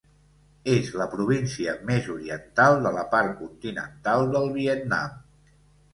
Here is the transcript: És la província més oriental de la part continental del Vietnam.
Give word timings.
És 0.75 0.87
la 1.01 1.05
província 1.11 1.75
més 1.91 2.09
oriental 2.15 2.79
de 2.87 2.95
la 2.97 3.03
part 3.15 3.37
continental 3.43 4.29
del 4.37 4.51
Vietnam. 4.61 5.17